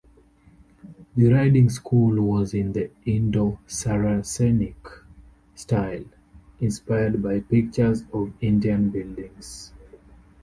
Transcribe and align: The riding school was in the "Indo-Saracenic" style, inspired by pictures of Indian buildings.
The 1.15 1.31
riding 1.31 1.69
school 1.69 2.19
was 2.23 2.55
in 2.55 2.73
the 2.73 2.89
"Indo-Saracenic" 3.05 4.73
style, 5.53 6.05
inspired 6.59 7.21
by 7.21 7.41
pictures 7.41 8.05
of 8.11 8.33
Indian 8.41 8.89
buildings. 8.89 9.73